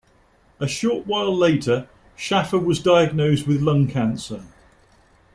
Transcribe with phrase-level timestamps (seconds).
[0.59, 4.41] A short while later, Shaffer was diagnosed with lung cancer.